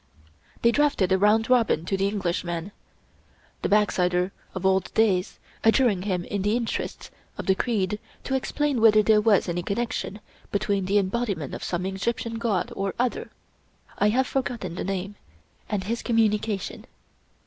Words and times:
They 0.63 0.71
drafted 0.71 1.11
a 1.11 1.17
round 1.19 1.47
robin 1.47 1.85
to 1.85 1.95
the 1.95 2.07
Englishman, 2.07 2.71
the 3.61 3.69
back 3.69 3.91
slider 3.91 4.31
of 4.55 4.65
old 4.65 4.91
days, 4.95 5.37
adjuring 5.63 6.01
him 6.01 6.25
in 6.25 6.41
the 6.41 6.55
interests 6.57 7.11
of 7.37 7.45
the 7.45 7.53
creed 7.53 7.99
to 8.23 8.33
explain 8.33 8.81
whether 8.81 9.03
there 9.03 9.21
was 9.21 9.47
any 9.47 9.61
connection 9.61 10.19
between 10.51 10.85
the 10.85 10.97
embodiment 10.97 11.53
of 11.53 11.63
some 11.63 11.85
Egyptian 11.85 12.39
god 12.39 12.73
or 12.75 12.95
other 12.97 13.29
(I 13.99 14.09
have 14.09 14.25
forgot 14.25 14.61
ten 14.61 14.73
the 14.73 14.83
name) 14.83 15.17
and 15.69 15.83
his 15.83 16.01
communication. 16.01 16.85